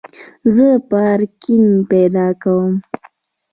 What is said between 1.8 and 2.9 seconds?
پیدا کوم